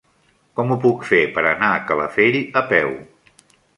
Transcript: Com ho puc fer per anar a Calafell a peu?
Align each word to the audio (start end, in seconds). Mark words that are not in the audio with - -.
Com 0.59 0.71
ho 0.71 0.77
puc 0.85 1.03
fer 1.09 1.21
per 1.37 1.43
anar 1.49 1.69
a 1.75 1.83
Calafell 1.91 2.39
a 2.63 2.65
peu? 2.73 2.91